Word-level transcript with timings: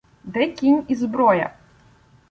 —Де 0.23 0.47
кінь 0.47 0.83
і 0.87 0.95
зброя? 0.95 1.53